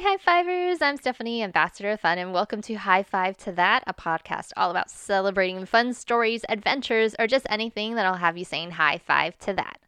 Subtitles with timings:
[0.00, 0.80] Hi, High Fivers.
[0.80, 4.70] I'm Stephanie, Ambassador of Fun, and welcome to High Five to That, a podcast all
[4.70, 9.52] about celebrating fun stories, adventures, or just anything that'll have you saying high five to
[9.54, 9.80] that.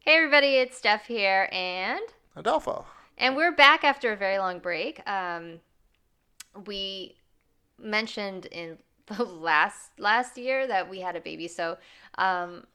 [0.00, 2.02] Hey, everybody, it's Steph here, and
[2.36, 2.84] Adolfo.
[3.16, 5.00] and we're back after a very long break.
[5.08, 5.60] Um,
[6.66, 7.16] we
[7.78, 8.76] mentioned in
[9.06, 11.78] the last last year that we had a baby, so
[12.18, 12.66] um,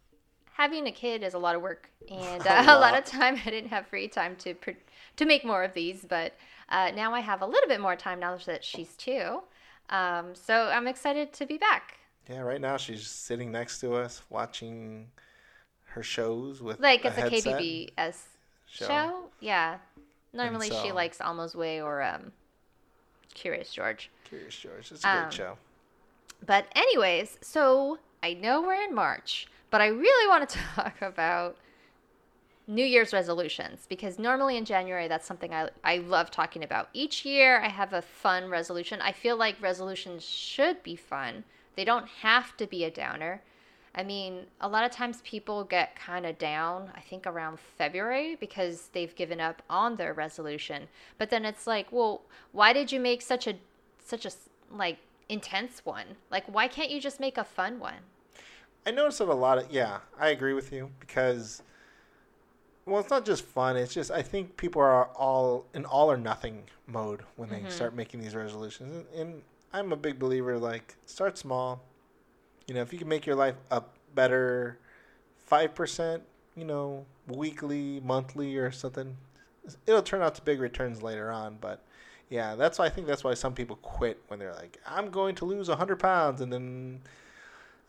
[0.54, 3.52] having a kid is a lot of work, and uh, a lot of time I
[3.52, 4.72] didn't have free time to pr-
[5.22, 6.34] to make more of these, but
[6.70, 9.42] uh, now I have a little bit more time now that she's two.
[9.90, 11.98] Um, so I'm excited to be back.
[12.30, 15.08] Yeah, right now she's sitting next to us watching
[15.86, 17.60] her shows with Like a it's a headset.
[17.62, 18.16] KPBS
[18.68, 18.88] show.
[18.88, 19.24] Show.
[19.40, 19.78] Yeah.
[20.34, 22.32] Normally she likes Alma's Way or um,
[23.34, 24.10] Curious George.
[24.24, 24.92] Curious George.
[24.92, 25.58] It's a great Um, show.
[26.46, 31.58] But anyways, so I know we're in March, but I really want to talk about
[32.68, 36.90] New Year's resolutions because normally in January that's something I I love talking about.
[36.94, 39.02] Each year I have a fun resolution.
[39.02, 41.44] I feel like resolutions should be fun.
[41.76, 43.42] They don't have to be a downer.
[43.94, 48.36] I mean, a lot of times people get kind of down, I think around February
[48.36, 50.88] because they've given up on their resolution.
[51.18, 52.22] But then it's like, well,
[52.54, 53.56] why did you make such a
[54.00, 54.32] such a,
[54.72, 56.06] like intense one?
[56.30, 58.06] Like why can't you just make a fun one?
[58.86, 61.62] I notice that a lot of yeah, I agree with you because
[62.86, 63.78] well, it's not just fun.
[63.78, 67.70] It's just I think people are all in all or nothing mode when they Mm-hmm.
[67.70, 69.42] start making these resolutions, and, and
[69.74, 71.82] I'm a big believer like start small.
[72.68, 73.84] You know, if you can make your life a
[74.16, 74.78] better
[75.46, 76.24] five percent,
[76.56, 79.18] you know, weekly, monthly, or something,
[79.86, 81.58] it'll turn out to big returns later on.
[81.62, 81.84] But
[82.30, 85.36] yeah, that's why I think that's why some people quit when they're like, I'm going
[85.36, 87.02] to lose hundred pounds, and then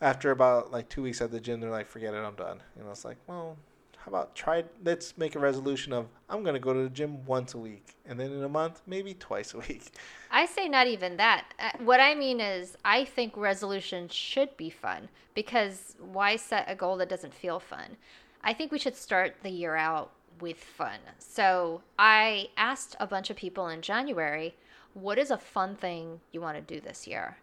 [0.01, 2.61] after about like two weeks at the gym, they're like, forget it, I'm done.
[2.77, 3.57] You know, it's like, well,
[4.03, 4.65] how about try?
[4.83, 8.19] Let's make a resolution of I'm gonna go to the gym once a week, and
[8.19, 9.91] then in a month, maybe twice a week.
[10.31, 11.45] I say not even that.
[11.57, 16.75] Uh, What I mean is, I think resolutions should be fun because why set a
[16.75, 17.95] goal that doesn't feel fun?
[18.43, 20.11] I think we should start the year out
[20.41, 20.99] with fun.
[21.19, 24.55] So I asked a bunch of people in January,
[24.93, 27.37] what is a fun thing you want to do this year?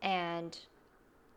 [0.00, 0.58] And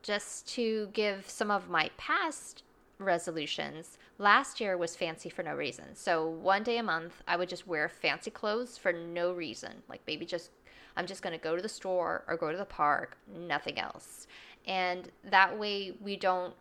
[0.02, 2.64] just to give some of my past
[3.04, 5.96] resolutions, last year was fancy for no reason.
[5.96, 9.84] So one day a month, I would just wear fancy clothes for no reason.
[9.90, 10.52] Like maybe just,
[10.96, 14.28] I'm just going to go to the store or go to the park, nothing else.
[14.68, 16.54] And that way we don't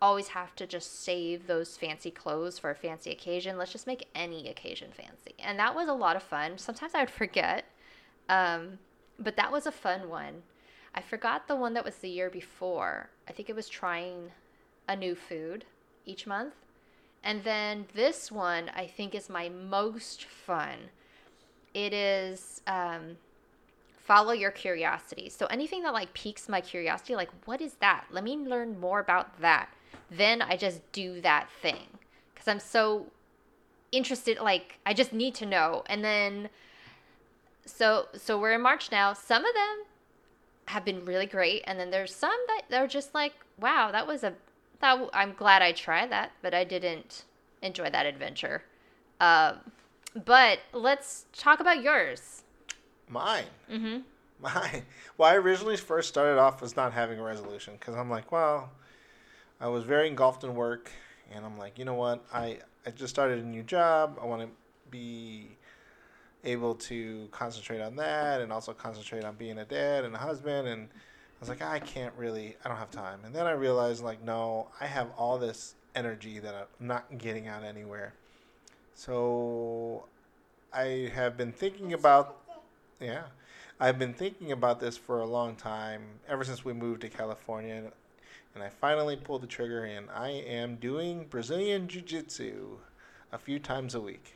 [0.00, 3.58] always have to just save those fancy clothes for a fancy occasion.
[3.58, 5.34] Let's just make any occasion fancy.
[5.38, 6.58] And that was a lot of fun.
[6.58, 7.64] Sometimes I would forget.
[8.28, 8.78] Um,
[9.18, 10.42] but that was a fun one.
[10.94, 13.10] I forgot the one that was the year before.
[13.28, 14.30] I think it was trying
[14.88, 15.64] a new food
[16.06, 16.54] each month.
[17.22, 20.90] And then this one, I think, is my most fun.
[21.74, 23.16] It is um,
[24.08, 25.28] follow your curiosity.
[25.28, 28.06] So anything that like piques my curiosity, like what is that?
[28.10, 29.68] Let me learn more about that.
[30.10, 31.86] Then I just do that thing
[32.32, 33.06] because I'm so
[33.92, 34.38] interested.
[34.38, 35.82] Like I just need to know.
[35.86, 36.48] And then
[37.66, 39.12] so so we're in March now.
[39.12, 39.84] Some of them
[40.68, 44.24] have been really great, and then there's some that they're just like, wow, that was
[44.24, 44.32] a
[44.80, 47.24] that I'm glad I tried that, but I didn't
[47.62, 48.62] enjoy that adventure.
[49.20, 49.58] Um,
[50.24, 52.42] but let's talk about yours.
[53.08, 53.98] Mine, Mm-hmm.
[54.40, 54.84] mine.
[55.18, 58.70] Well, I originally first started off as not having a resolution because I'm like, well,
[59.60, 60.92] I was very engulfed in work,
[61.32, 62.24] and I'm like, you know what?
[62.32, 64.18] I I just started a new job.
[64.22, 64.48] I want to
[64.90, 65.56] be
[66.44, 70.68] able to concentrate on that and also concentrate on being a dad and a husband
[70.68, 70.88] and
[71.40, 74.68] was like I can't really I don't have time and then I realized like no
[74.80, 78.14] I have all this energy that I'm not getting out anywhere
[78.94, 80.04] so
[80.72, 82.36] I have been thinking about
[83.00, 83.24] yeah
[83.80, 87.92] I've been thinking about this for a long time ever since we moved to California
[88.54, 92.78] and I finally pulled the trigger and I am doing Brazilian Jiu-Jitsu
[93.30, 94.34] a few times a week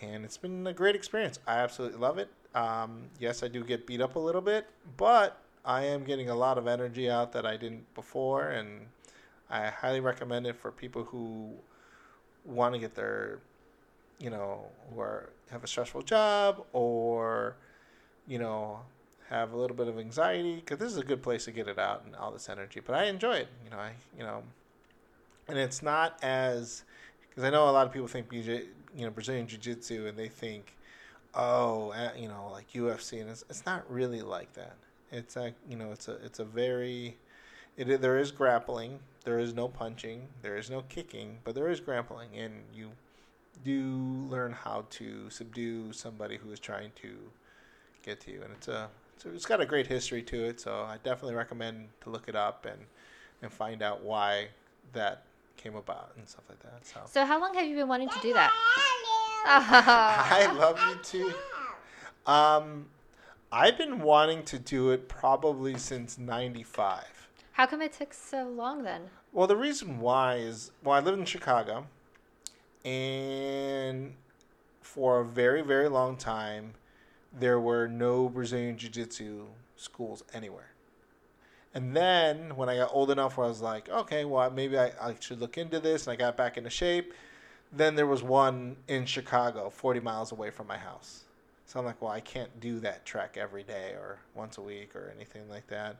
[0.00, 1.38] and it's been a great experience.
[1.46, 2.28] I absolutely love it.
[2.54, 4.66] Um, yes, I do get beat up a little bit,
[4.96, 8.86] but I am getting a lot of energy out that I didn't before, and
[9.50, 11.52] I highly recommend it for people who
[12.46, 13.40] want to get their,
[14.18, 17.56] you know, who are have a stressful job or,
[18.26, 18.80] you know,
[19.28, 21.78] have a little bit of anxiety because this is a good place to get it
[21.78, 22.80] out and all this energy.
[22.80, 23.48] But I enjoy it.
[23.62, 24.42] You know, I you know,
[25.48, 26.84] and it's not as
[27.28, 30.18] because I know a lot of people think BJ, you know Brazilian Jiu Jitsu and
[30.18, 30.74] they think,
[31.34, 34.74] oh, uh, you know, like UFC, and it's it's not really like that.
[35.10, 37.16] It's a you know it's a it's a very
[37.76, 41.80] it there is grappling, there is no punching, there is no kicking, but there is
[41.80, 42.90] grappling, and you
[43.64, 47.16] do learn how to subdue somebody who is trying to
[48.02, 50.60] get to you, and it's a so it's got a great history to it.
[50.60, 52.80] So I definitely recommend to look it up and
[53.42, 54.48] and find out why
[54.92, 55.24] that
[55.56, 56.86] came about and stuff like that.
[56.86, 58.52] So, So how long have you been wanting to do that?
[59.44, 61.34] I love you too.
[62.26, 62.86] Um,
[63.50, 67.28] I've been wanting to do it probably since '95.
[67.52, 69.08] How come it took so long then?
[69.32, 71.86] Well, the reason why is well, I live in Chicago,
[72.84, 74.14] and
[74.82, 76.74] for a very, very long time,
[77.32, 79.46] there were no Brazilian Jiu Jitsu
[79.76, 80.72] schools anywhere.
[81.72, 84.92] And then when I got old enough where I was like, okay, well, maybe I,
[85.00, 87.14] I should look into this, and I got back into shape,
[87.72, 91.24] then there was one in Chicago, 40 miles away from my house.
[91.68, 94.96] So I'm like, well, I can't do that trek every day or once a week
[94.96, 95.98] or anything like that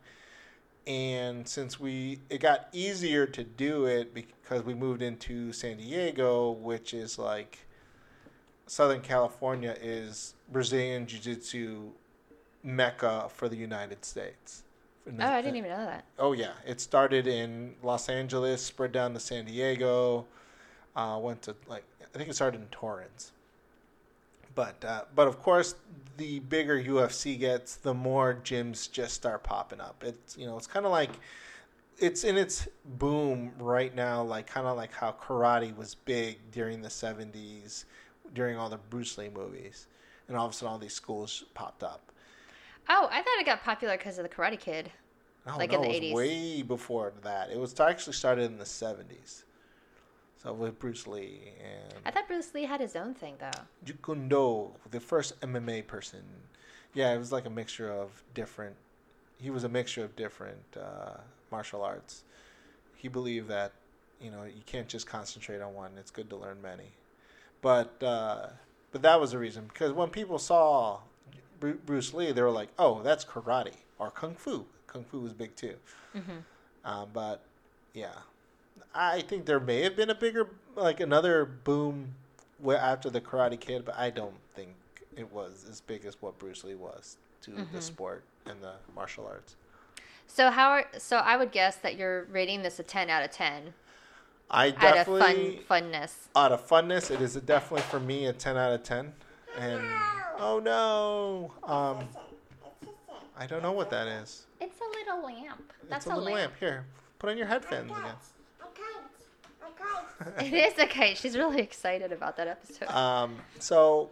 [0.89, 6.53] and since we it got easier to do it because we moved into San Diego,
[6.53, 7.59] which is like
[8.67, 11.91] Southern California is Brazilian Jiu-Jitsu
[12.63, 14.63] mecca for the United States.
[15.07, 16.05] Oh, I didn't even know that.
[16.19, 20.25] Oh yeah, it started in Los Angeles, spread down to San Diego,
[20.97, 23.33] uh, went to like I think it started in Torrance.
[24.59, 25.77] But uh, but of course,
[26.17, 30.03] the bigger UFC gets, the more gyms just start popping up.
[30.05, 31.11] It's you know it's kind of like
[31.97, 36.83] it's in its boom right now, like kind of like how karate was big during
[36.83, 37.85] the '70s,
[38.35, 39.87] during all the Bruce Lee movies,
[40.27, 42.11] and all of a sudden all these schools popped up.
[42.89, 44.91] Oh, I thought it got popular because of the Karate Kid.
[45.47, 46.15] Oh, Like no, in the it was 80s.
[46.15, 47.51] way before that.
[47.53, 49.45] It was actually started in the '70s.
[50.43, 53.61] So with Bruce Lee and I thought Bruce Lee had his own thing though.
[53.85, 56.23] Jeet Kune Do, the first MMA person.
[56.95, 58.77] Yeah, it was like a mixture of different.
[59.41, 61.19] He was a mixture of different uh,
[61.51, 62.25] martial arts.
[62.97, 63.73] He believed that
[64.21, 65.93] you know you can't just concentrate on one.
[65.99, 66.93] It's good to learn many.
[67.61, 68.47] But uh,
[68.93, 71.01] but that was the reason because when people saw
[71.61, 75.55] Bruce Lee, they were like, "Oh, that's karate or kung fu." Kung fu was big
[75.57, 75.75] too.
[76.13, 76.39] hmm
[76.85, 77.43] Um, but
[77.93, 78.15] yeah,
[78.95, 82.15] I think there may have been a bigger, like another boom
[82.67, 84.75] after the Karate Kid, but I don't think
[85.17, 87.83] it was as big as what Bruce Lee was to the Mhm.
[87.83, 89.57] sport and the martial arts.
[90.27, 93.31] So how are so I would guess that you're rating this a ten out of
[93.31, 93.75] ten
[94.51, 96.29] I out of fun funness.
[96.37, 99.15] out of funness, it is a definitely for me a ten out of ten.
[99.57, 99.81] And
[100.39, 102.09] oh no, um,
[103.37, 104.47] I don't know what that is.
[104.61, 105.73] It's a little lamp.
[105.89, 106.55] That's it's a little lamp.
[106.61, 106.85] Here,
[107.19, 108.15] put on your headphones again.
[110.41, 111.15] It is okay.
[111.15, 112.89] She's really excited about that episode.
[112.89, 114.11] Um, so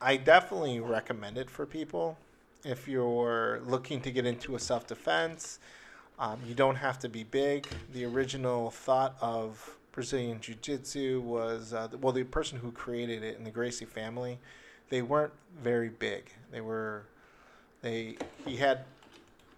[0.00, 2.16] I definitely recommend it for people
[2.64, 5.58] if you're looking to get into a self defense.
[6.18, 7.66] Um, you don't have to be big.
[7.92, 13.38] The original thought of Brazilian Jiu Jitsu was uh, well, the person who created it
[13.38, 14.38] in the Gracie family,
[14.88, 15.32] they weren't
[15.62, 16.32] very big.
[16.50, 17.04] They were,
[17.82, 18.84] they he had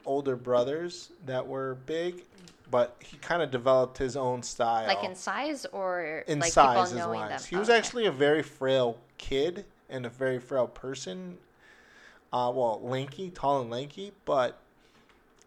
[0.06, 2.24] older brothers that were big,
[2.70, 6.90] but he kind of developed his own style like in size or in like size
[6.92, 7.40] people knowing them.
[7.48, 7.78] He was Okay.
[7.78, 11.38] actually a very frail kid and a very frail person.
[12.32, 14.60] Uh, well, lanky, tall and lanky, but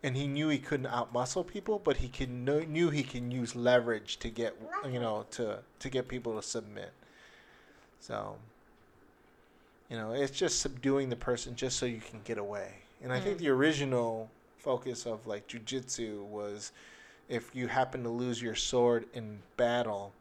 [0.03, 3.55] and he knew he couldn't outmuscle people, but he can know, knew he can use
[3.55, 4.53] leverage to get
[4.85, 6.91] you know to to get people to submit.
[7.99, 8.35] So,
[9.89, 12.79] you know, it's just subduing the person just so you can get away.
[13.01, 13.39] And I think Mm.
[13.41, 16.71] the original focus of like jujitsu was
[17.29, 20.13] if you happen to lose your sword in battle,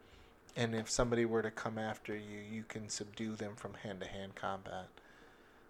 [0.55, 4.07] and if somebody were to come after you, you can subdue them from hand to
[4.07, 4.87] hand combat.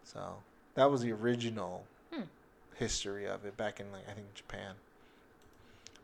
[0.04, 0.36] So
[0.75, 2.24] that was the original Hmm.
[2.75, 4.75] history of it back in like I think Japan.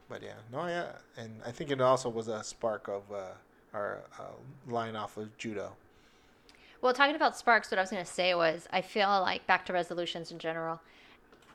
[0.09, 3.33] But yeah, no, yeah, and I think it also was a spark of uh,
[3.73, 5.73] our uh, line off of judo.
[6.81, 9.65] Well, talking about sparks, what I was going to say was I feel like back
[9.67, 10.79] to resolutions in general.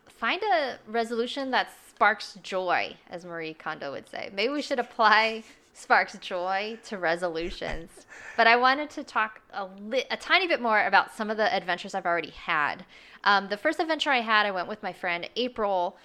[0.08, 4.28] Find a resolution that sparks joy, as Marie Kondo would say.
[4.34, 7.90] Maybe we should apply sparks joy to resolutions.
[8.36, 11.54] but I wanted to talk a, li- a tiny bit more about some of the
[11.54, 12.84] adventures I've already had.
[13.22, 15.96] Um, the first adventure I had, I went with my friend April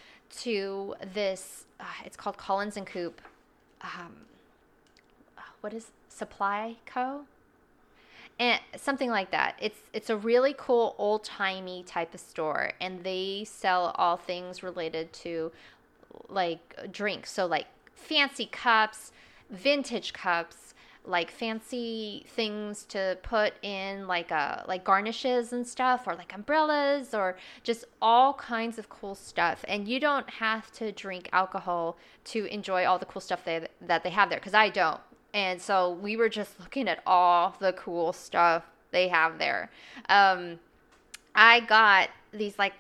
[0.41, 1.65] to this.
[1.79, 3.21] Uh, it's called Collins and Coupe.
[3.81, 4.15] Um,
[5.61, 7.21] what is Supply Co
[8.39, 9.55] and something like that.
[9.59, 14.63] It's it's a really cool old timey type of store, and they sell all things
[14.63, 15.51] related to
[16.27, 17.31] like drinks.
[17.31, 19.11] So like fancy cups,
[19.49, 20.73] vintage cups,
[21.05, 27.13] like fancy things to put in like uh like garnishes and stuff, or like umbrellas,
[27.13, 29.65] or just all kinds of cool stuff.
[29.67, 34.03] And you don't have to drink alcohol to enjoy all the cool stuff they, that
[34.03, 34.99] they have there, because I don't
[35.33, 39.69] and so we were just looking at all the cool stuff they have there.
[40.07, 40.59] Um,
[41.35, 42.73] I got these like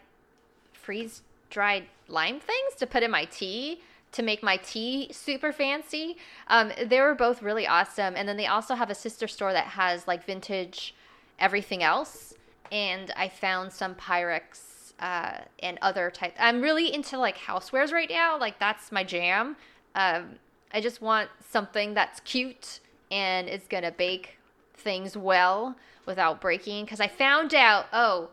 [0.73, 6.17] freeze dried lime things to put in my tea to make my tea super fancy.
[6.47, 8.15] Um, they were both really awesome.
[8.15, 10.95] And then they also have a sister store that has like vintage
[11.37, 12.33] everything else.
[12.71, 16.35] And I found some Pyrex uh, and other type.
[16.39, 18.37] I'm really into like housewares right now.
[18.37, 19.55] Like that's my jam.
[19.95, 20.35] Um,
[20.73, 22.79] I just want something that's cute
[23.11, 24.37] and is gonna bake
[24.75, 25.75] things well
[26.05, 26.85] without breaking.
[26.85, 28.29] Because I found out, oh,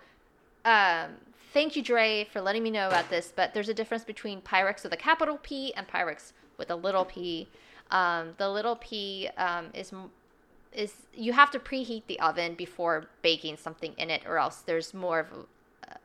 [0.65, 1.13] um,
[1.57, 3.33] thank you, Dre, for letting me know about this.
[3.35, 7.07] But there's a difference between Pyrex with a capital P and Pyrex with a little
[7.07, 7.49] p.
[7.91, 9.91] Um, the little p um, is
[10.73, 14.93] is you have to preheat the oven before baking something in it, or else there's
[14.93, 15.97] more of a, uh,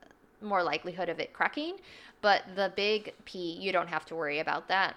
[0.42, 1.76] more likelihood of it cracking.
[2.22, 4.96] But the big P, you don't have to worry about that.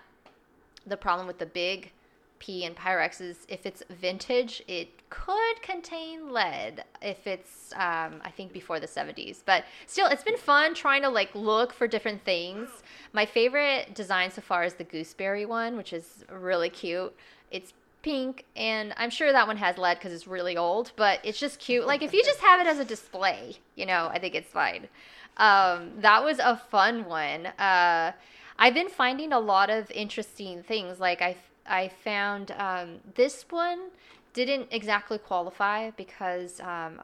[0.86, 1.90] The problem with the big
[2.38, 8.30] P and Pyrex is if it's vintage, it could contain lead if it's um, I
[8.36, 9.42] think before the 70s.
[9.44, 12.68] But still, it's been fun trying to like look for different things.
[13.12, 17.14] My favorite design so far is the gooseberry one, which is really cute.
[17.50, 17.72] It's
[18.02, 21.58] pink, and I'm sure that one has lead because it's really old, but it's just
[21.58, 21.86] cute.
[21.86, 24.88] Like if you just have it as a display, you know, I think it's fine.
[25.36, 27.46] Um, that was a fun one.
[27.46, 28.12] Uh,
[28.58, 31.00] I've been finding a lot of interesting things.
[31.00, 31.36] Like I
[31.66, 33.90] I found um, this one
[34.32, 37.00] didn't exactly qualify because, um,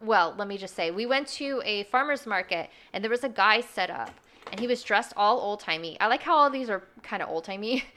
[0.00, 3.28] well, let me just say, we went to a farmer's market and there was a
[3.28, 4.12] guy set up
[4.50, 5.98] and he was dressed all old timey.
[6.00, 7.84] I like how all these are kind of old timey.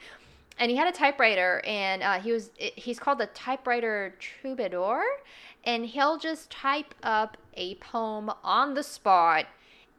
[0.58, 5.02] and he had a typewriter and uh, he was he's called the typewriter troubadour
[5.64, 9.46] and he'll just type up a poem on the spot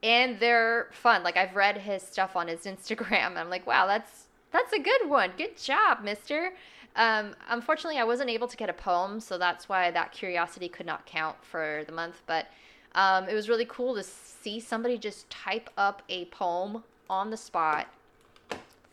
[0.04, 3.86] and they're fun like i've read his stuff on his instagram and i'm like wow
[3.86, 4.25] that's
[4.56, 5.32] that's a good one.
[5.38, 6.54] Good job, mister.
[6.96, 10.86] Um, unfortunately, I wasn't able to get a poem, so that's why that curiosity could
[10.86, 12.22] not count for the month.
[12.26, 12.48] But
[12.94, 17.38] um, it was really cool to see somebody just type up a poem on the
[17.38, 17.88] spot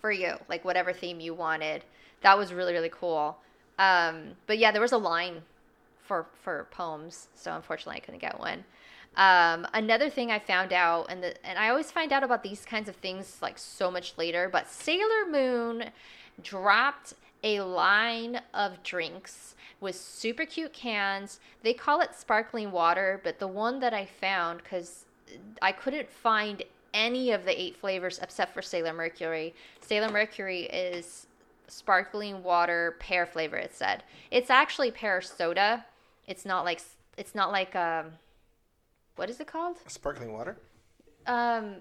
[0.00, 1.84] for you, like whatever theme you wanted.
[2.22, 3.38] That was really really cool.
[3.78, 5.42] Um, but yeah, there was a line
[6.02, 8.64] for for poems, so unfortunately, I couldn't get one.
[9.16, 12.64] Um, another thing I found out, and the, and I always find out about these
[12.64, 15.90] kinds of things like so much later, but Sailor Moon
[16.42, 17.14] dropped
[17.44, 21.40] a line of drinks with super cute cans.
[21.62, 25.04] They call it sparkling water, but the one that I found, because
[25.60, 26.62] I couldn't find
[26.94, 29.54] any of the eight flavors except for Sailor Mercury.
[29.80, 31.26] Sailor Mercury is
[31.68, 33.56] sparkling water pear flavor.
[33.56, 35.86] It said it's actually pear soda.
[36.26, 36.82] It's not like
[37.16, 38.12] it's not like um
[39.16, 39.78] what is it called?
[39.86, 40.56] Sparkling water.
[41.26, 41.76] Um,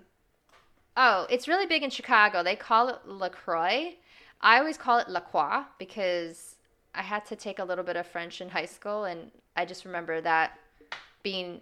[0.98, 2.44] oh, it's really big in Chicago.
[2.44, 3.96] They call it Lacroix.
[4.42, 6.56] I always call it Lacroix because
[6.94, 9.86] I had to take a little bit of French in high school, and I just
[9.86, 10.58] remember that
[11.24, 11.62] being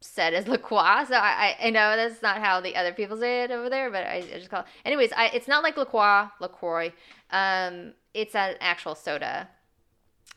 [0.00, 1.04] said as Lacroix.
[1.08, 3.90] So I, I, I know that's not how the other people say it over there,
[3.90, 4.66] but I, I just call it.
[4.84, 6.92] Anyways, I, it's not like Lacroix, Lacroix.
[7.30, 9.48] Um, it's an actual soda.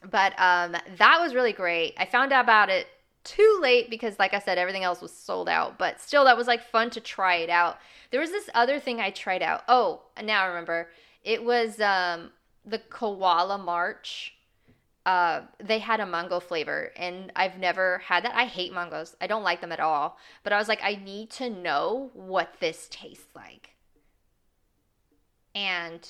[0.10, 1.94] But um, that was really great.
[1.98, 2.88] I found out about it
[3.24, 6.48] too late because like I said everything else was sold out but still that was
[6.48, 7.78] like fun to try it out.
[8.12, 9.64] There was this other thing I tried out.
[9.68, 10.90] Oh, now I remember.
[11.24, 12.32] It was um
[12.66, 14.36] the Koala March.
[15.06, 18.36] Uh, they had a mango flavor and I've never had that.
[18.36, 19.16] I hate mangoes.
[19.20, 20.18] I don't like them at all.
[20.44, 23.72] But I was like I need to know what this tastes like.
[25.56, 26.08] And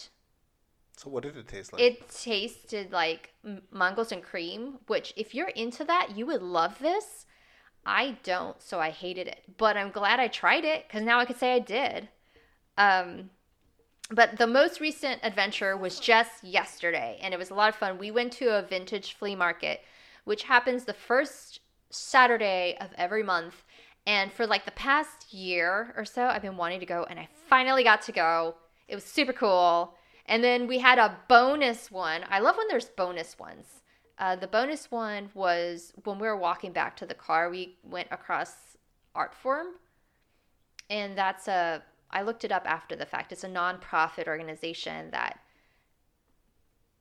[0.99, 1.81] so what did it taste like?
[1.81, 3.33] It tasted like
[3.71, 7.25] mangoes and cream, which if you're into that, you would love this.
[7.85, 9.43] I don't, so I hated it.
[9.55, 12.09] But I'm glad I tried it because now I could say I did.
[12.77, 13.29] Um,
[14.11, 17.97] but the most recent adventure was just yesterday, and it was a lot of fun.
[17.97, 19.79] We went to a vintage flea market,
[20.25, 23.63] which happens the first Saturday of every month.
[24.05, 27.29] And for like the past year or so, I've been wanting to go, and I
[27.47, 28.55] finally got to go.
[28.89, 29.93] It was super cool.
[30.29, 32.21] And then we had a bonus one.
[32.29, 33.81] I love when there's bonus ones.
[34.19, 38.09] Uh, the bonus one was when we were walking back to the car, we went
[38.11, 38.77] across
[39.15, 39.71] Artforum.
[40.87, 41.81] And that's a,
[42.11, 43.31] I looked it up after the fact.
[43.31, 45.39] It's a nonprofit organization that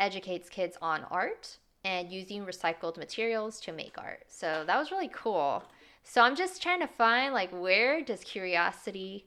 [0.01, 4.25] educates kids on art and using recycled materials to make art.
[4.29, 5.65] So that was really cool.
[6.03, 9.27] So I'm just trying to find like where does curiosity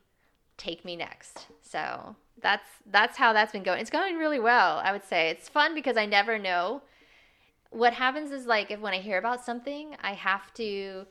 [0.57, 1.45] take me next?
[1.61, 3.81] So that's that's how that's been going.
[3.81, 5.29] It's going really well, I would say.
[5.29, 6.81] It's fun because I never know.
[7.69, 11.05] What happens is like if when I hear about something, I have to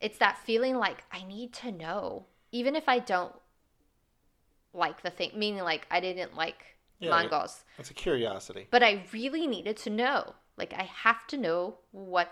[0.00, 3.34] it's that feeling like I need to know even if I don't
[4.72, 7.64] like the thing, meaning like I didn't like Yeah, Mongols.
[7.78, 8.66] It's a curiosity.
[8.70, 10.34] But I really needed to know.
[10.56, 12.30] Like I have to know what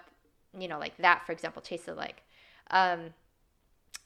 [0.58, 2.22] you know, like that for example tasted like.
[2.70, 3.14] Um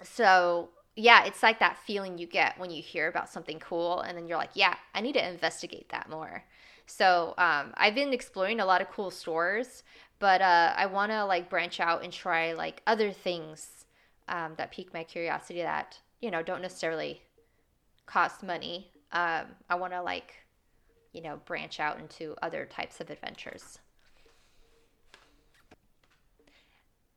[0.02, 4.16] so yeah, it's like that feeling you get when you hear about something cool and
[4.16, 6.42] then you're like, yeah, I need to investigate that more.
[6.86, 9.82] So um, I've been exploring a lot of cool stores,
[10.18, 13.84] but uh, I want to like branch out and try like other things
[14.28, 17.20] um, that pique my curiosity that you know don't necessarily
[18.06, 18.90] cost money.
[19.12, 20.34] Um, I want to like
[21.12, 23.78] you know branch out into other types of adventures.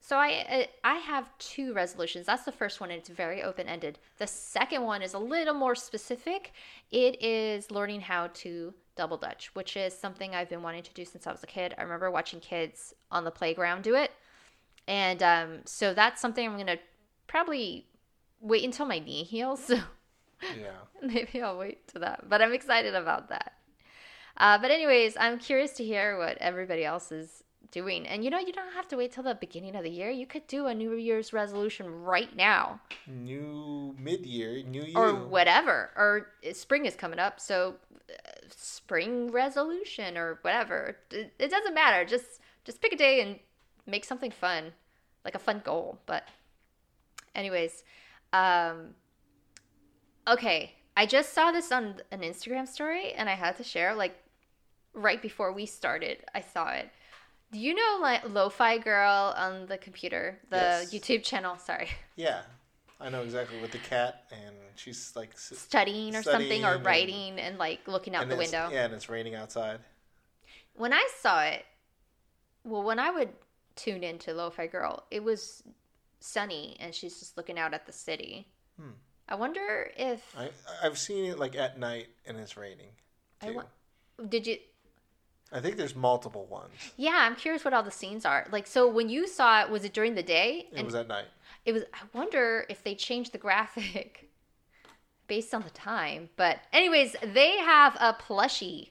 [0.09, 2.25] So I I have two resolutions.
[2.25, 3.99] That's the first one, and it's very open ended.
[4.17, 6.51] The second one is a little more specific.
[6.89, 11.05] It is learning how to double dutch, which is something I've been wanting to do
[11.05, 11.75] since I was a kid.
[11.77, 14.09] I remember watching kids on the playground do it,
[14.87, 16.79] and um, so that's something I'm gonna
[17.27, 17.85] probably
[18.41, 19.63] wait until my knee heals.
[19.63, 19.75] So
[20.41, 20.71] Yeah.
[21.03, 22.27] maybe I'll wait to that.
[22.27, 23.53] But I'm excited about that.
[24.37, 28.07] Uh, but anyways, I'm curious to hear what everybody else is doing.
[28.07, 30.09] And you know, you don't have to wait till the beginning of the year.
[30.09, 34.97] You could do a New Year's resolution right now New mid year, new year.
[34.97, 35.91] or whatever.
[35.95, 37.75] Or uh, spring is coming up, so
[38.09, 38.13] uh,
[38.55, 40.97] spring resolution or whatever.
[41.11, 42.05] It, it doesn't matter.
[42.05, 43.39] Just just pick a day and
[43.85, 44.73] make something fun,
[45.25, 45.99] like a fun goal.
[46.05, 46.23] But
[47.35, 47.83] anyways,
[48.33, 48.95] um
[50.27, 54.15] okay, I just saw this on an Instagram story and I had to share like
[54.93, 56.19] right before we started.
[56.35, 56.89] I saw it.
[57.51, 60.93] Do you know like Lo-Fi Girl on the computer, the Yes.
[60.93, 61.57] YouTube channel?
[61.57, 62.43] Sorry, Yeah.
[63.01, 65.31] I know exactly with the cat, and she's like.
[65.37, 68.69] studying or something or and- writing and like looking out the window.
[68.71, 69.79] Yeah, and it's raining outside.
[70.73, 71.65] when I saw it,
[72.63, 73.33] well, when I would
[73.75, 75.63] tune into Lo-Fi Girl, it was
[76.19, 78.47] sunny and she's just looking out at the city.
[78.79, 78.91] Hmm.
[79.29, 80.51] I wonder if I
[80.83, 82.91] I've seen it like at night, and it's raining.
[83.41, 83.63] I wa-
[84.27, 84.57] did you.
[85.51, 86.71] I think there's multiple ones.
[86.95, 88.45] Yeah, I'm curious what all the scenes are.
[88.51, 90.67] Like, so when you saw it, was it during the day?
[90.71, 91.25] It was at night.
[91.65, 91.83] it was.
[91.93, 94.29] I wonder if they changed the graphic
[95.27, 96.29] based on the time.
[96.35, 98.89] But anyways, they have a plushie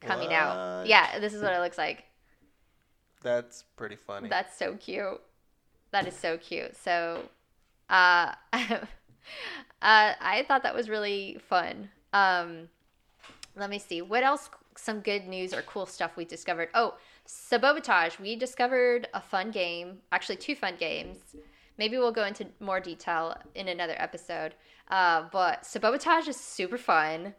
[0.00, 0.86] coming out.
[0.86, 2.04] Yeah, this is what it looks like.
[3.22, 4.28] That's pretty funny.
[4.28, 5.20] That's so cute.
[5.92, 6.76] That is so cute.
[6.76, 7.22] So,
[7.88, 8.76] uh, uh,
[9.80, 11.88] I thought that was really fun.
[12.12, 12.68] Um,
[13.56, 14.50] let me see what else.
[14.76, 16.68] Some good news or cool stuff we discovered.
[16.74, 16.94] Oh,
[17.26, 18.18] Sabotage.
[18.18, 19.98] We discovered a fun game.
[20.12, 21.18] Actually, two fun games.
[21.78, 24.54] Maybe we'll go into more detail in another episode.
[24.88, 27.34] Uh, but Sabotage is super fun.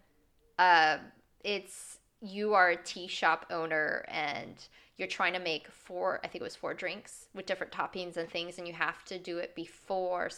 [0.57, 0.97] Uh,
[1.43, 4.67] it's you are a tea shop owner and
[4.97, 8.29] you're trying to make four i think it was four drinks with different toppings and
[8.29, 10.29] things and you have to do it before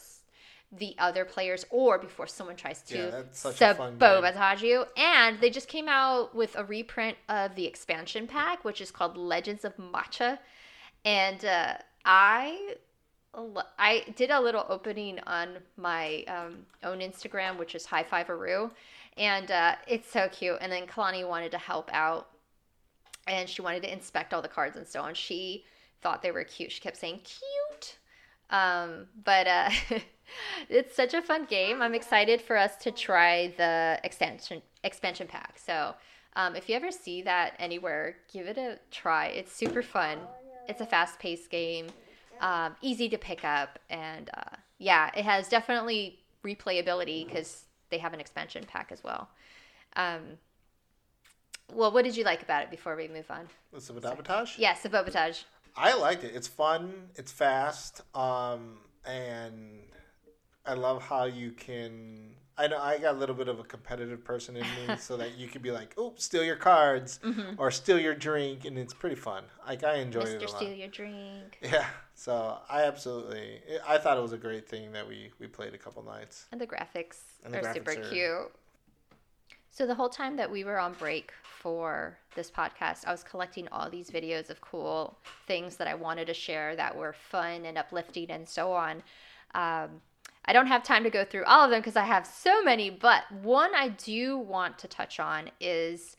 [0.72, 4.00] the other players or before someone tries to Yeah, that's such a fun game.
[4.00, 8.82] sabotage you and they just came out with a reprint of the expansion pack which
[8.82, 10.40] is called legends of matcha
[11.06, 12.76] and uh, i
[13.78, 18.72] I did a little opening on my um, own Instagram, which is High Five Aru,
[19.16, 20.58] and uh, it's so cute.
[20.60, 22.30] And then Kalani wanted to help out,
[23.28, 25.14] and she wanted to inspect all the cards and so on.
[25.14, 25.66] She
[26.02, 26.72] thought they were cute.
[26.72, 27.98] She kept saying cute,
[28.50, 29.70] um, but uh,
[30.70, 31.82] it's such a fun game.
[31.82, 35.60] I'm excited for us to try the expansion expansion pack.
[35.64, 35.96] So.
[36.36, 39.26] Um, if you ever see that anywhere, give it a try.
[39.26, 40.20] It's super fun.
[40.68, 41.88] It's a fast paced game
[42.42, 48.14] um, easy to pick up, and uh, yeah, it has definitely replayability because they have
[48.14, 49.30] an expansion pack as well.
[49.96, 50.38] Um,
[51.74, 53.48] well, what did you like about it before we move on?
[53.74, 54.58] The sabotage.
[54.58, 55.40] Yes, Yeah, Sabotage.
[55.76, 56.34] I liked it.
[56.34, 57.10] It's fun.
[57.16, 58.02] It's fast.
[58.16, 59.82] Um, and
[60.68, 62.32] I love how you can.
[62.60, 65.38] I know I got a little bit of a competitive person in me, so that
[65.38, 67.20] you could be like, "Oh, steal your cards,"
[67.58, 69.44] or "Steal your drink," and it's pretty fun.
[69.66, 70.48] Like I enjoyed it Mr.
[70.48, 70.58] a lot.
[70.58, 71.60] Steal Your Drink.
[71.62, 71.86] Yeah.
[72.16, 73.62] So I absolutely.
[73.88, 76.48] I thought it was a great thing that we we played a couple nights.
[76.52, 78.52] And the graphics And the are super are- cute.
[79.70, 83.68] So the whole time that we were on break for this podcast, I was collecting
[83.68, 87.78] all these videos of cool things that I wanted to share that were fun and
[87.78, 89.04] uplifting and so on.
[89.54, 90.02] Um,
[90.48, 92.90] I don't have time to go through all of them because I have so many,
[92.90, 96.16] but one I do want to touch on is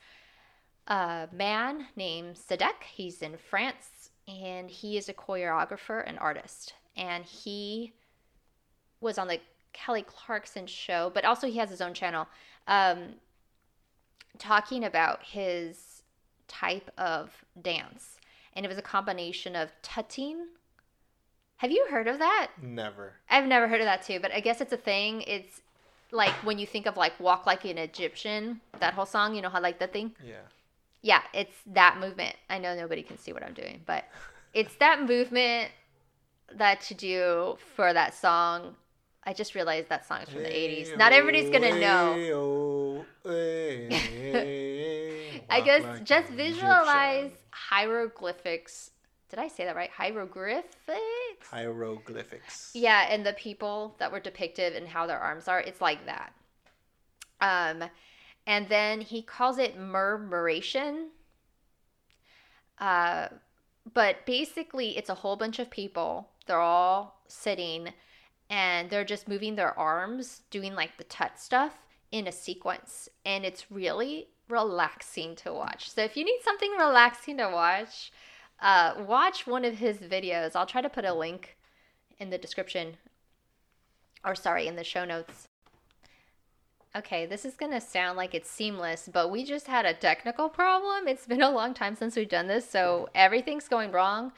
[0.87, 2.83] a man named Sadeck.
[2.93, 6.75] He's in France and he is a choreographer and artist.
[6.97, 7.95] And he
[9.01, 9.41] was on the
[9.73, 12.27] Kelly Clarkson show, but also he has his own channel,
[12.67, 13.15] um,
[14.39, 16.03] talking about his
[16.49, 18.17] type of dance.
[18.55, 20.49] And it was a combination of tutting.
[21.59, 22.51] Have you heard of that?
[22.63, 23.15] Never.
[23.29, 25.23] I've never heard of that too, but I guess it's a thing.
[25.23, 25.61] It's
[26.13, 29.49] like when you think of like walk like an Egyptian, that whole song, you know
[29.49, 30.13] how like that thing?
[30.25, 30.37] Yeah.
[31.03, 32.37] Yeah, it's that movement.
[32.49, 34.05] I know nobody can see what I'm doing, but
[34.55, 35.71] it's that movement
[36.55, 38.77] that you do for that song.
[39.25, 40.97] I just realized that song is from the 80s.
[40.97, 43.05] Not everybody's going to know.
[45.51, 48.93] I guess just visualize hieroglyphics.
[49.31, 49.91] Did I say that right?
[49.91, 51.51] Hieroglyphics?
[51.51, 52.71] Hieroglyphics.
[52.75, 56.33] Yeah, and the people that were depicted and how their arms are, it's like that.
[57.41, 57.85] Um,
[58.47, 61.11] and then he calls it murmuration.
[62.79, 63.29] Uh,
[63.93, 66.31] but basically, it's a whole bunch of people.
[66.47, 67.91] They're all sitting
[68.51, 71.75] and they're just moving their arms, doing like the tut stuff
[72.11, 73.09] in a sequence.
[73.27, 75.91] And it's really relaxing to watch.
[75.91, 78.11] So if you need something relaxing to watch,
[78.61, 80.55] uh, watch one of his videos.
[80.55, 81.57] I'll try to put a link
[82.19, 82.97] in the description,
[84.25, 85.49] or sorry, in the show notes.
[86.97, 90.49] Okay, this is going to sound like it's seamless, but we just had a technical
[90.49, 91.07] problem.
[91.07, 94.33] It's been a long time since we've done this, so everything's going wrong.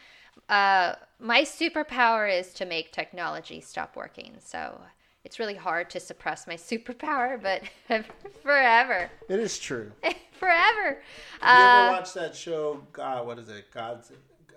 [0.49, 4.37] Uh, my superpower is to make technology stop working.
[4.41, 4.81] So
[5.25, 7.63] it's really hard to suppress my superpower, but
[8.43, 9.11] forever.
[9.29, 9.93] It is true.
[10.33, 11.03] forever.
[11.43, 12.83] You uh, ever watch that show?
[12.93, 13.71] God, what is it?
[13.73, 14.13] Gods,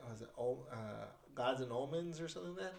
[0.09, 0.75] was it uh,
[1.35, 2.73] Gods and Omens or something like that?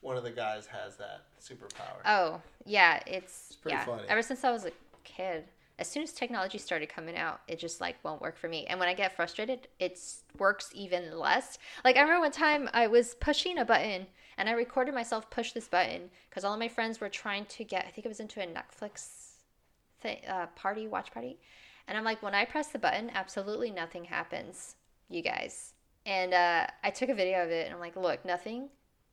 [0.00, 2.00] One of the guys has that superpower.
[2.04, 3.84] Oh yeah, it's, it's yeah.
[3.84, 4.02] Funny.
[4.06, 4.70] Ever since I was a
[5.02, 5.44] kid,
[5.78, 8.66] as soon as technology started coming out, it just like won't work for me.
[8.66, 9.98] And when I get frustrated, it
[10.38, 11.58] works even less.
[11.84, 14.06] Like I remember one time I was pushing a button
[14.38, 17.64] and I recorded myself push this button because all of my friends were trying to
[17.64, 17.86] get.
[17.86, 19.32] I think it was into a Netflix
[20.28, 21.38] uh, party, watch party,
[21.88, 24.76] and I'm like, when I press the button, absolutely nothing happens,
[25.08, 25.74] you guys.
[26.06, 28.68] And uh, I took a video of it, and I'm like, look, nothing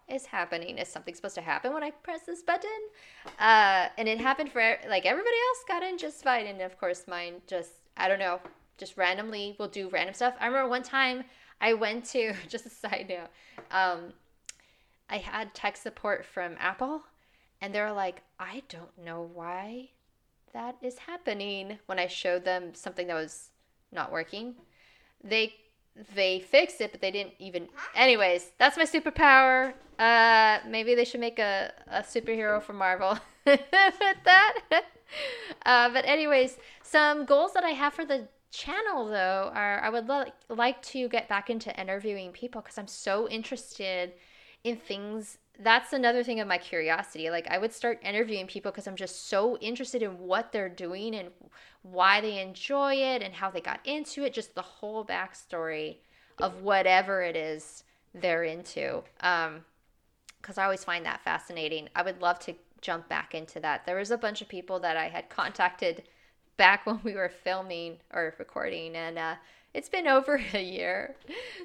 [0.09, 0.77] is happening.
[0.77, 2.69] Is something supposed to happen when I press this button?
[3.39, 7.05] Uh, and it happened for like everybody else got in just fine, and of course
[7.07, 8.39] mine just I don't know,
[8.77, 10.35] just randomly will do random stuff.
[10.39, 11.23] I remember one time
[11.59, 13.29] I went to just a side note.
[13.71, 14.13] Um,
[15.11, 17.03] I had tech support from Apple,
[17.59, 19.89] and they're like, I don't know why
[20.53, 21.79] that is happening.
[21.85, 23.49] When I showed them something that was
[23.91, 24.55] not working,
[25.23, 25.53] they
[26.15, 27.67] they fixed it, but they didn't even.
[27.93, 29.73] Anyways, that's my superpower.
[29.99, 34.57] Uh, maybe they should make a, a superhero for Marvel with that.
[35.65, 40.07] Uh, but anyways, some goals that I have for the channel though are I would
[40.07, 44.13] lo- like to get back into interviewing people because I'm so interested
[44.63, 47.29] in things that's another thing of my curiosity.
[47.29, 51.15] Like I would start interviewing people because I'm just so interested in what they're doing
[51.15, 51.29] and
[51.83, 55.97] why they enjoy it and how they got into it, just the whole backstory
[56.39, 59.03] of whatever it is they're into.
[59.19, 59.65] Um,
[60.41, 61.87] because I always find that fascinating.
[61.95, 63.85] I would love to jump back into that.
[63.85, 66.03] There was a bunch of people that I had contacted
[66.57, 69.35] back when we were filming or recording, and uh,
[69.73, 71.15] it's been over a year,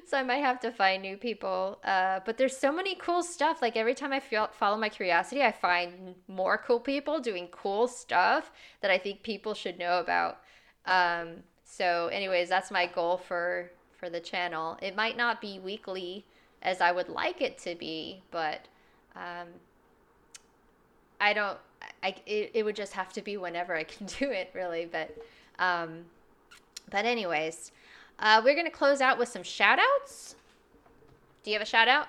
[0.05, 1.79] so I might have to find new people.
[1.83, 3.61] Uh, but there's so many cool stuff.
[3.61, 7.87] Like every time I feel, follow my curiosity, I find more cool people doing cool
[7.87, 10.39] stuff that I think people should know about.
[10.85, 14.77] Um, so, anyways, that's my goal for for the channel.
[14.81, 16.25] It might not be weekly
[16.61, 18.67] as I would like it to be, but
[19.15, 19.47] um,
[21.19, 21.57] I don't.
[22.01, 24.85] I it, it would just have to be whenever I can do it, really.
[24.89, 25.13] But
[25.59, 26.05] um,
[26.89, 27.71] but anyways.
[28.19, 30.35] Uh, we're going to close out with some shout outs.
[31.43, 32.07] Do you have a shout out?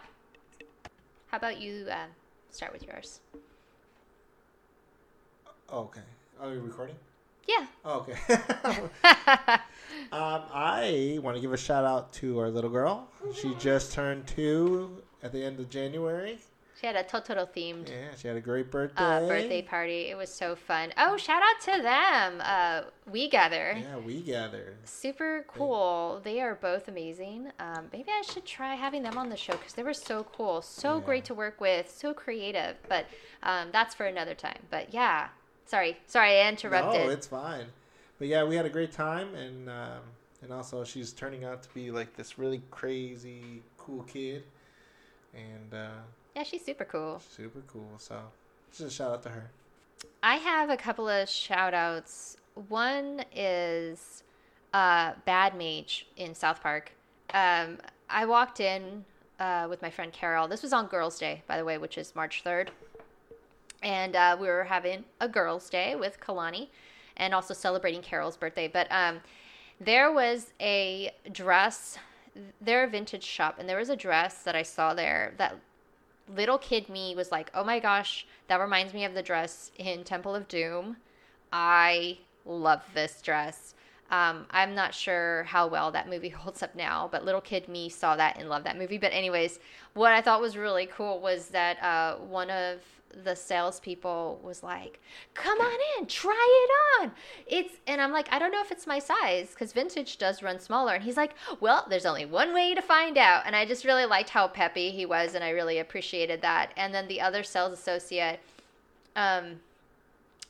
[1.28, 2.06] How about you uh,
[2.50, 3.20] start with yours?
[5.70, 6.00] Oh, okay.
[6.40, 6.96] Are you recording?
[7.46, 7.66] Yeah.
[7.84, 8.14] Oh, okay.
[10.12, 13.08] um, I want to give a shout out to our little girl.
[13.34, 16.38] She just turned two at the end of January.
[16.78, 17.88] She had a Totoro themed.
[17.88, 19.02] Yeah, she had a great birthday.
[19.02, 20.02] Uh, birthday party.
[20.10, 20.92] It was so fun.
[20.96, 22.40] Oh, shout out to them.
[22.40, 23.76] Uh, we gather.
[23.76, 24.76] Yeah, we gather.
[24.84, 26.20] Super cool.
[26.22, 27.50] They are both amazing.
[27.58, 30.62] Um, maybe I should try having them on the show because they were so cool,
[30.62, 31.04] so yeah.
[31.04, 32.76] great to work with, so creative.
[32.88, 33.06] But
[33.42, 34.60] um, that's for another time.
[34.70, 35.28] But yeah,
[35.66, 37.06] sorry, sorry, I interrupted.
[37.06, 37.66] No, it's fine.
[38.20, 40.02] But yeah, we had a great time, and um,
[40.42, 44.44] and also she's turning out to be like this really crazy, cool kid,
[45.34, 45.74] and.
[45.74, 45.88] Uh,
[46.38, 47.20] yeah, she's super cool.
[47.30, 47.90] Super cool.
[47.98, 48.16] So
[48.70, 49.50] just a shout out to her.
[50.22, 52.36] I have a couple of shout outs.
[52.68, 54.22] One is
[54.72, 56.92] uh, Bad Madge in South Park.
[57.34, 59.04] Um, I walked in
[59.40, 60.46] uh, with my friend Carol.
[60.46, 62.68] This was on Girls' Day, by the way, which is March 3rd.
[63.82, 66.68] And uh, we were having a Girls' Day with Kalani
[67.16, 68.68] and also celebrating Carol's birthday.
[68.68, 69.20] But um,
[69.80, 71.98] there was a dress,
[72.60, 75.56] they're a vintage shop, and there was a dress that I saw there that
[76.34, 80.04] little kid me was like, oh my gosh, that reminds me of the dress in
[80.04, 80.96] Temple of Doom.
[81.52, 83.74] I love this dress.
[84.10, 87.88] Um, I'm not sure how well that movie holds up now, but little kid me
[87.88, 88.98] saw that and loved that movie.
[88.98, 89.58] But anyways,
[89.94, 92.80] what I thought was really cool was that uh, one of
[93.24, 95.00] the salespeople was like,
[95.34, 97.12] "Come on in, try it on."
[97.46, 100.60] It's and I'm like, I don't know if it's my size because vintage does run
[100.60, 100.94] smaller.
[100.94, 104.06] And he's like, "Well, there's only one way to find out." And I just really
[104.06, 106.72] liked how peppy he was, and I really appreciated that.
[106.76, 108.40] And then the other sales associate,
[109.16, 109.60] um,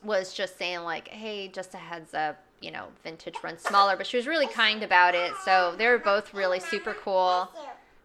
[0.03, 4.05] was just saying like, "Hey, just a heads up." You know, vintage runs smaller, but
[4.07, 5.33] she was really kind about it.
[5.45, 7.49] So they were both really super cool.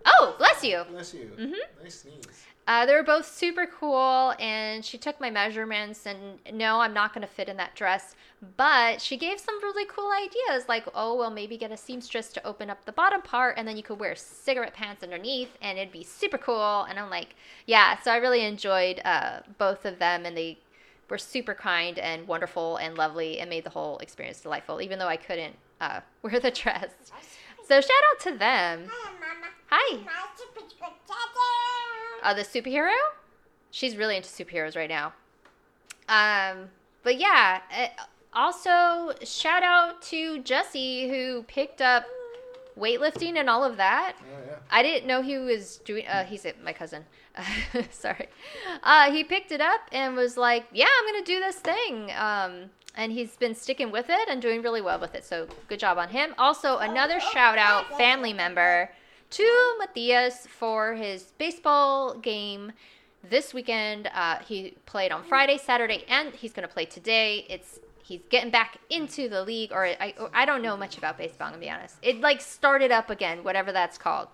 [0.06, 0.84] Oh, bless you.
[0.90, 1.32] Bless you.
[1.38, 1.54] Mhm.
[1.84, 2.26] Nice sneeze.
[2.66, 6.06] Uh, they were both super cool, and she took my measurements.
[6.06, 8.16] And no, I'm not going to fit in that dress,
[8.56, 12.48] but she gave some really cool ideas, like, oh, well, maybe get a seamstress to
[12.48, 15.92] open up the bottom part, and then you could wear cigarette pants underneath, and it'd
[15.92, 16.84] be super cool.
[16.84, 17.36] And I'm like,
[17.66, 18.00] yeah.
[18.02, 20.58] So I really enjoyed uh, both of them, and they
[21.10, 25.08] were super kind and wonderful and lovely, and made the whole experience delightful, even though
[25.10, 26.92] I couldn't uh, wear the dress.
[27.74, 28.84] So shout out to them.
[29.72, 29.98] Hi.
[32.22, 32.94] Uh, the superhero?
[33.72, 35.14] She's really into superheroes right now.
[36.08, 36.70] Um,
[37.02, 37.88] but yeah, uh,
[38.32, 42.06] also shout out to Jesse who picked up
[42.78, 44.18] weightlifting and all of that.
[44.22, 44.56] Oh yeah.
[44.70, 46.06] I didn't know he was doing.
[46.06, 47.06] Uh, he's my cousin.
[47.90, 48.28] sorry.
[48.84, 52.70] Uh, he picked it up and was like, "Yeah, I'm gonna do this thing." Um,
[52.96, 55.26] and he's been sticking with it and doing really well with it.
[55.26, 56.34] So good job on him.
[56.38, 58.90] Also, another shout out family member
[59.32, 62.72] to Matthias for his baseball game
[63.24, 64.10] this weekend.
[64.14, 67.46] Uh, he played on Friday, Saturday, and he's going to play today.
[67.50, 71.18] It's he's getting back into the league, or I or I don't know much about
[71.18, 71.48] baseball.
[71.48, 71.96] I'm gonna be honest.
[72.02, 74.28] It like started up again, whatever that's called.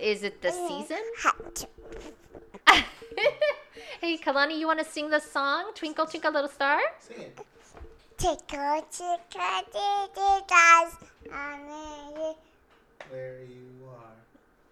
[0.00, 1.00] Is it the season?
[4.00, 6.80] hey, Kalani, you want to sing the song "Twinkle Twinkle Little Star"?
[7.00, 7.38] Sing it.
[8.16, 10.92] Tickle, tickle, tickle, guys.
[13.10, 14.14] Where you are.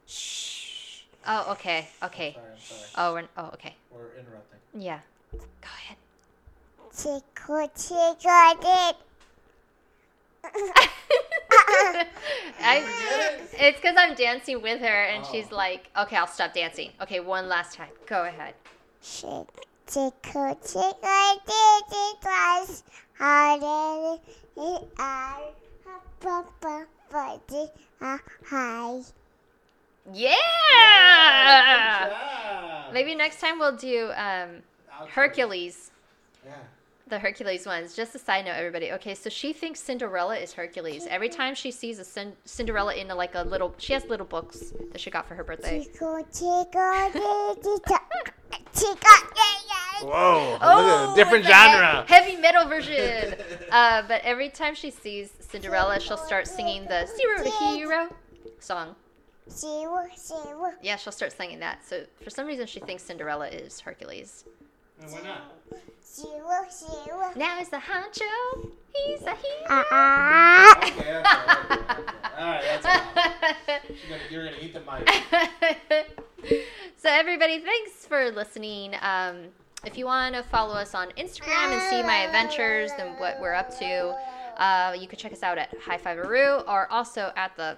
[0.07, 1.03] Shh.
[1.27, 2.33] Oh, okay, okay.
[2.35, 2.81] Sorry, I'm sorry.
[2.97, 3.75] Oh, we're, oh, okay.
[3.91, 4.61] We're interrupting.
[4.79, 5.01] Yeah.
[5.33, 5.97] Go ahead.
[6.97, 8.17] Tickle, tickle,
[8.61, 8.99] tickle.
[12.61, 12.85] I,
[13.55, 15.29] it's because I'm dancing with her, and oh.
[15.33, 15.57] she's Oh.
[15.57, 17.89] like, "Okay, I'll stop dancing." Okay, one last time.
[18.07, 18.55] Go ahead.
[19.03, 19.47] Shake,
[19.87, 22.83] tickle, tickle, tickle, guys.
[23.15, 24.21] How did
[24.57, 25.51] it I?
[26.21, 27.67] Ba, ba, ba, di,
[28.01, 29.03] ah, hi.
[30.13, 30.35] Yeah.
[32.09, 32.91] Yeah.
[32.93, 34.63] Maybe next time we'll do um,
[35.09, 35.91] Hercules.
[36.45, 36.53] Yeah.
[37.07, 37.95] The Hercules ones.
[37.95, 38.91] Just a side note, everybody.
[38.93, 41.07] Okay, so she thinks Cinderella is Hercules.
[41.11, 44.25] Every time she sees a Cin- Cinderella in a, like a little, she has little
[44.27, 45.87] books that she got for her birthday.
[50.03, 50.59] Whoa.
[50.61, 52.05] Oh, different it's a he- genre.
[52.09, 53.35] heavy metal version.
[53.71, 58.09] uh, but every time she sees Cinderella, she'll start singing the Zero to Hero
[58.59, 58.95] song.
[59.51, 60.73] Zero, zero.
[60.83, 61.85] Yeah, she'll start singing that.
[61.87, 64.45] So for some reason, she thinks Cinderella is Hercules.
[65.01, 65.54] And why not?
[66.05, 67.31] Zero, zero.
[67.37, 68.71] Now is the honcho.
[68.95, 69.65] He's a hero.
[69.69, 70.77] Ah.
[70.79, 72.03] Okay, okay, okay, okay.
[72.39, 73.83] All right, that's enough.
[73.89, 76.67] You're gonna, you're gonna eat the mic.
[76.97, 78.95] so everybody, thanks for listening.
[79.03, 79.47] Um,
[79.85, 83.55] if you want to follow us on Instagram and see my adventures and what we're
[83.55, 84.17] up to,
[84.57, 87.77] uh, you can check us out at High Five Aru or also at the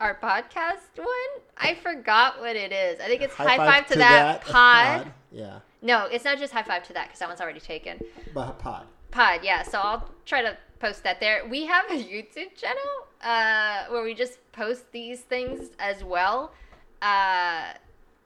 [0.00, 1.42] our podcast one.
[1.56, 3.00] I forgot what it is.
[3.00, 5.12] I think it's High, Five, to, that, pod.
[5.32, 8.00] Yeah, No, it's not just High Five to that because that one's already taken.
[8.34, 8.86] but pod.
[9.10, 9.62] Pod, yeah.
[9.62, 11.46] So I'll try to post that there.
[11.48, 16.52] We have a YouTube channel uh, where we just post these things as well.
[17.00, 17.72] Uh,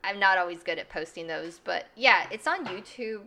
[0.05, 3.23] I'm not always good at posting those, but yeah, it's on YouTube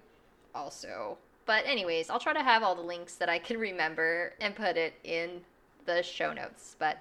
[0.53, 1.17] also.
[1.45, 4.77] But anyways, I'll try to have all the links that I can remember and put
[4.77, 5.41] it in
[5.85, 6.75] the show notes.
[6.79, 6.97] But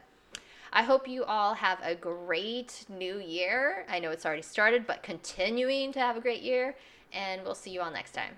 [0.72, 3.86] I hope you all have a great new year.
[3.88, 6.76] I know it's already started, but continuing to have a great year.
[7.14, 8.34] And we'll see you all next time.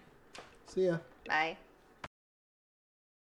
[0.67, 0.99] See ya.
[1.27, 1.57] Bye.